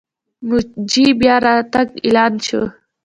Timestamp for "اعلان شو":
2.05-2.61